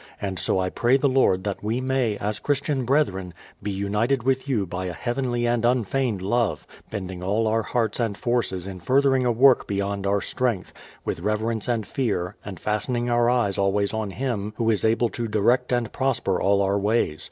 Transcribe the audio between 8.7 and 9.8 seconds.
furthering a work